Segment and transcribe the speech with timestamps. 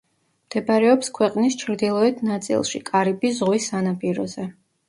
[0.45, 4.49] მდებარეობს ქვეყნის ჩრდილოეთ ნაწილში, კარიბის ზღვის სანაპიროზე.